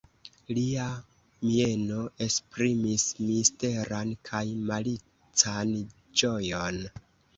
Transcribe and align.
Lia 0.57 0.85
mieno 1.49 1.99
esprimis 2.27 3.05
misteran 3.27 4.15
kaj 4.31 4.43
malican 4.71 5.75
ĝojon. 6.23 6.81